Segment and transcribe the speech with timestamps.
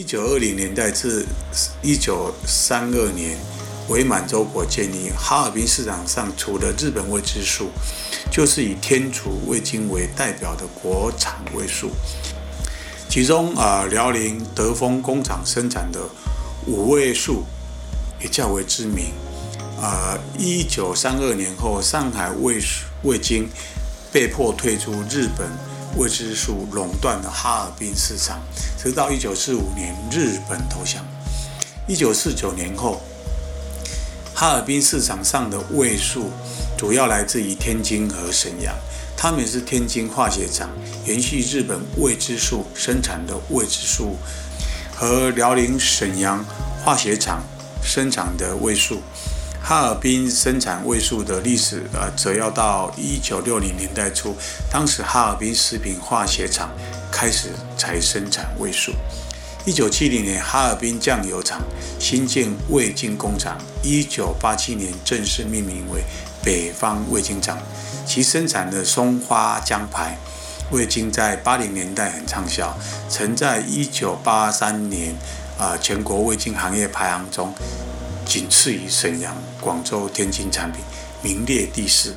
[0.00, 1.26] 一九二零年代至
[1.82, 3.36] 一九三二年，
[3.90, 7.68] 伪满洲国建立，哈尔滨市场上除了日本味之素，
[8.32, 11.90] 就是以天竺味精为代表的国产味素。
[13.10, 16.00] 其中啊，辽宁德丰工厂生产的
[16.66, 17.44] 五味素
[18.22, 19.12] 也较为知名。
[19.78, 22.58] 啊，一九三二年后，上海味
[23.02, 23.46] 味精
[24.10, 25.46] 被迫退出日本
[25.96, 28.40] 未知数垄断的哈尔滨市场，
[28.78, 31.04] 直到一九四五年日本投降。
[31.86, 33.02] 一九四九年后，
[34.34, 36.30] 哈尔滨市场上的位数
[36.78, 38.74] 主要来自于天津和沈阳。
[39.16, 40.70] 他们是天津化学厂
[41.04, 44.16] 延续日本未知数生产的未知数，
[44.94, 46.42] 和辽宁沈阳
[46.82, 47.42] 化学厂
[47.82, 49.02] 生产的位数。
[49.62, 54.34] 哈尔滨生产味素的历史，呃，则要到一九六零年代初，
[54.70, 56.70] 当时哈尔滨食品化学厂
[57.12, 58.92] 开始才生产味素。
[59.66, 61.60] 一九七零年，哈尔滨酱油厂
[61.98, 66.02] 新建味精工厂，一九八七年正式命名为
[66.42, 67.58] 北方味精厂。
[68.06, 70.18] 其生产的松花江牌
[70.72, 72.76] 味精在八零年代很畅销，
[73.08, 75.14] 曾在一九八三年
[75.58, 77.54] 啊全国味精行业排行中
[78.30, 80.80] 仅次于沈阳、广州、天津产品，
[81.20, 82.14] 名列第四。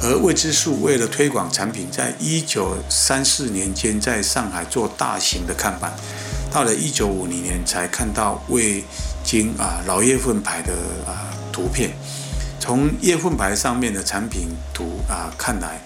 [0.00, 5.92] 而未知数为了推广产品，在一九三四年间在上海做大型的看板，
[6.50, 8.82] 到了一九五零年才看到味
[9.22, 10.72] 精啊老叶份牌的
[11.06, 11.90] 啊图片。
[12.58, 15.82] 从叶份牌上面的产品图啊看来，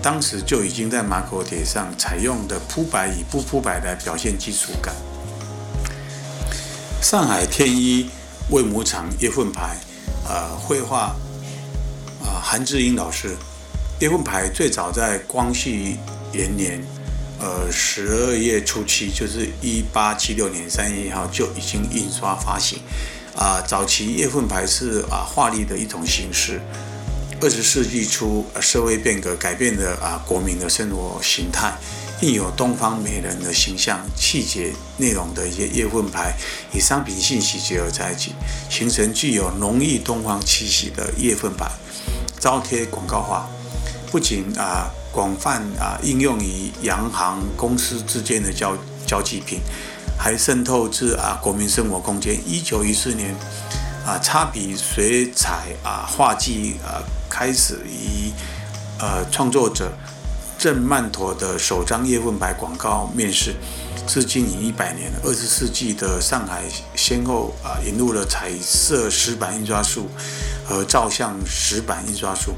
[0.00, 4.94] 当时就已经在马口铁上采用的铺白与不铺白来表现金属感。
[7.02, 8.10] 上海天一
[8.50, 9.76] 味母厂叶份牌，
[10.26, 11.14] 呃，绘画
[12.22, 13.36] 啊韩志英老师，
[14.00, 15.96] 叶份牌最早在光绪
[16.32, 16.82] 元年，
[17.38, 22.78] 呃十二月初七，就是一八七六年三月一号就已经印刷发行。
[23.36, 26.60] 啊，早期叶份牌是啊画力的一种形式。
[27.40, 31.72] 二十世纪初，社会变革改变了啊国民的生活形态，
[32.20, 36.34] 印有东方美人的形象、气节内容的一些叶份牌，
[36.72, 38.32] 以商品信息结合在一起，
[38.68, 41.70] 形成具有浓郁东方气息的叶份牌，
[42.40, 43.48] 招贴广告化。
[44.10, 48.76] 不仅啊广泛啊应用于洋行公司之间的交
[49.06, 49.60] 交际品。
[50.20, 52.36] 还渗透至啊国民生活空间。
[52.44, 53.32] 一九一四年，
[54.04, 56.98] 啊插笔水彩啊画技啊
[57.30, 58.32] 开始以
[58.98, 59.92] 呃创作者
[60.58, 63.54] 郑曼陀的首张叶份牌广告面世，
[64.08, 65.20] 至今已一百年了。
[65.22, 66.64] 二十世纪的上海
[66.96, 70.08] 先后啊引入了彩色石版印刷术
[70.66, 72.54] 和照相石版印刷术。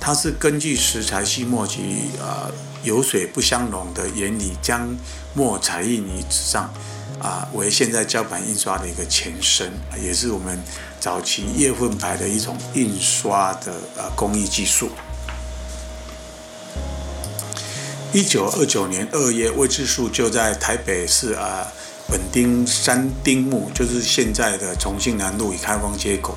[0.00, 2.46] 它是根据石材细墨及啊
[2.84, 4.96] 油水不相容的原理，将
[5.34, 6.72] 墨彩印于纸上，
[7.18, 10.62] 啊为现在胶版印刷的一个前身，也是我们
[11.00, 14.90] 早期叶份牌的一种印刷的呃工艺技术。
[18.16, 21.70] 一九二九年二月，魏之树就在台北市啊
[22.08, 26.34] 本町三丁目，就是现在的重庆南路与开封街口。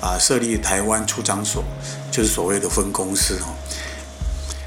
[0.00, 1.62] 啊，设立台湾出张所，
[2.10, 3.52] 就是所谓的分公司哦，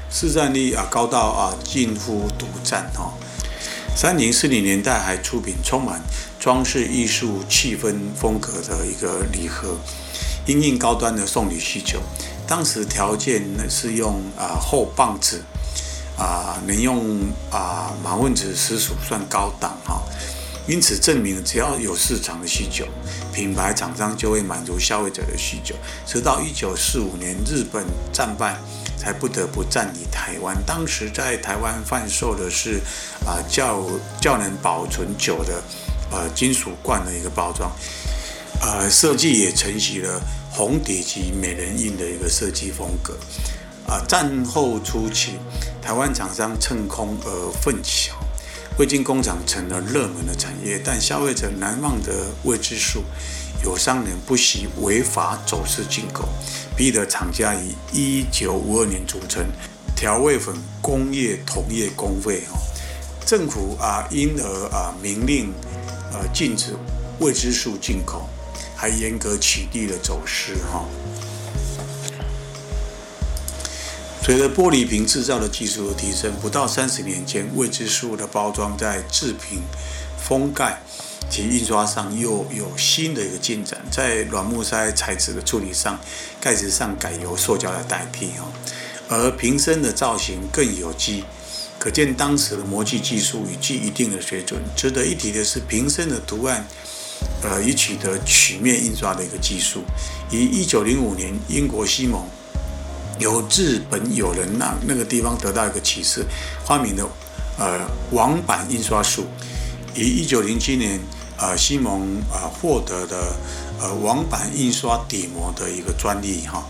[0.08, 3.10] 市占率啊高到啊近乎独占哦。
[3.96, 6.00] 三零四零年代还出品充满
[6.38, 9.76] 装饰艺术气氛风格的一个礼盒，
[10.46, 11.98] 因应高端的送礼需求。
[12.46, 15.42] 当时条件呢是用啊厚棒纸，
[16.16, 20.02] 啊能用啊马粪纸实属算高档哈。
[20.68, 22.86] 因此证明，只要有市场的需求，
[23.32, 25.74] 品牌厂商就会满足消费者的需求。
[26.06, 28.56] 直到一九四五年日本战败，
[28.96, 30.56] 才不得不占领台湾。
[30.64, 32.80] 当时在台湾贩售的是
[33.26, 33.84] 啊较
[34.20, 35.60] 较能保存久的
[36.12, 37.68] 呃金属罐的一个包装，
[38.60, 43.18] 呃设计也承袭了红底及美人印的一个设计风格。
[43.86, 45.38] 啊，战后初期，
[45.82, 48.10] 台湾厂商趁空而奋起。
[48.78, 53.04] 味精工厂成了热门的产业，但消费者难忘的未知数，
[53.62, 56.26] 有商人不惜违法走私进口，
[56.74, 59.44] 逼得厂家以一九五二年组成
[59.94, 62.56] 调味粉工业同业工会哦，
[63.26, 65.52] 政府啊因而啊明令
[66.10, 66.74] 呃禁止
[67.20, 68.26] 未知数进口，
[68.74, 70.86] 还严格取缔了走私哈。
[74.24, 79.60] 随着玻璃瓶制造的技术的提升，不到三十年间，未知数的包装在制品
[80.16, 80.80] 封盖
[81.28, 83.84] 及印刷上又有新的一个进展。
[83.90, 85.98] 在软木塞材质的处理上，
[86.40, 88.46] 盖子上改由塑胶来代替哦，
[89.08, 91.24] 而瓶身的造型更有机，
[91.80, 94.62] 可见当时的模具技术已具一定的水准。
[94.76, 96.64] 值得一提的是，瓶身的图案，
[97.42, 99.82] 呃，已取得曲面印刷的一个技术。
[100.30, 102.24] 于一九零五年，英国西蒙
[103.18, 106.24] 由日本友人那那个地方得到一个启示，
[106.64, 107.08] 发明了
[107.58, 107.80] 呃
[108.10, 109.26] 网版印刷术。
[109.94, 110.98] 于一九零七年，
[111.36, 113.34] 呃，西蒙啊获得的
[113.78, 116.64] 呃网版印刷底膜的一个专利哈，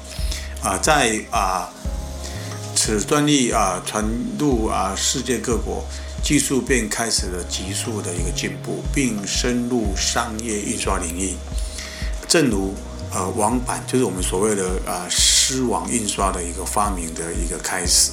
[0.63, 1.71] 啊，在啊
[2.75, 4.05] 此专利啊传
[4.39, 5.85] 入啊世界各国，
[6.21, 11.35] 技术便开始了急速的一个进步，并深入商业印刷领域。
[12.27, 12.75] 正如
[13.13, 15.07] 呃网版就是我们所谓的啊
[15.45, 18.13] 丝网印刷的一个发明的一个开始。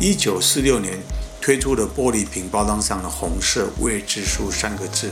[0.00, 0.98] 一九四六年。
[1.42, 5.10] 推出的玻璃瓶包装上的红色“未知数”三个字，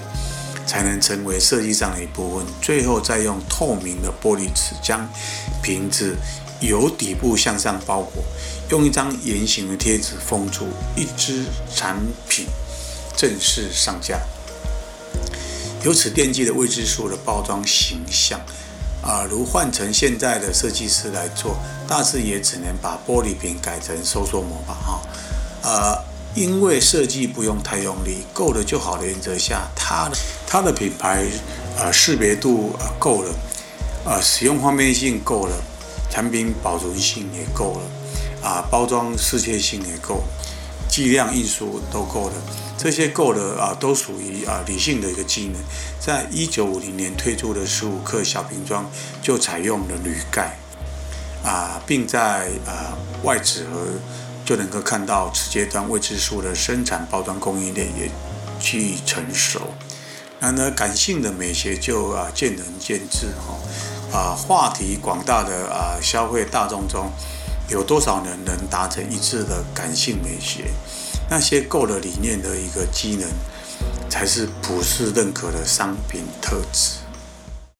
[0.67, 2.47] 才能成为设计上的一部分。
[2.61, 5.09] 最后再用透明的玻璃纸将
[5.63, 6.15] 瓶子
[6.61, 8.23] 由底部向上包裹，
[8.69, 11.97] 用一张圆形的贴纸封住，一支产
[12.29, 12.45] 品
[13.17, 14.21] 正式上架。
[15.83, 18.39] 由此奠基的未知数的包装形象。
[19.09, 21.57] 啊，如换成现在的设计师来做，
[21.89, 24.75] 大致也只能把玻璃瓶改成收缩膜吧。
[24.75, 25.01] 哈，
[25.63, 26.09] 呃。
[26.35, 30.17] 因为设计不用太用力，够了就好的原则下，它的
[30.47, 31.25] 它的品牌
[31.77, 33.35] 呃识别度呃够了，
[34.05, 35.57] 呃使用方便性够了，
[36.11, 40.23] 产品保存性也够了，啊包装适切性也够，
[40.99, 42.35] 计量运输都够了，
[42.77, 45.63] 这些够了啊都属于啊理性的一个机能。
[46.01, 48.85] 在一九五零年推出的十五克小瓶装
[49.23, 50.59] 就采用了铝盖，
[51.45, 53.87] 啊并在啊外纸盒。
[54.45, 58.11] 就能够看到此阶段未知数的生产包装供应链也
[58.59, 59.61] 趋于成熟。
[60.41, 67.13] 那呢，感性的美学就啊见仁见智哈啊，话题广大的啊消费大众中，
[67.69, 70.71] 有多少人能达成一致的感性美学？
[71.29, 73.29] 那些够了理念的一个机能，
[74.09, 76.93] 才是普世认可的商品特质。